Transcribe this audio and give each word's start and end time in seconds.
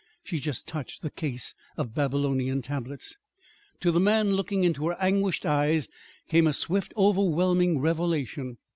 She 0.23 0.39
just 0.39 0.67
touched 0.67 1.03
the 1.03 1.11
case 1.11 1.53
of 1.77 1.93
Babylonian 1.93 2.63
tablets. 2.63 3.17
To 3.81 3.91
the 3.91 3.99
man, 3.99 4.33
looking 4.33 4.63
into 4.63 4.87
her 4.87 4.99
anguished 4.99 5.45
eyes, 5.45 5.89
came 6.27 6.47
a 6.47 6.53
swift, 6.53 6.91
overwhelming 6.97 7.77
revelation. 7.77 8.57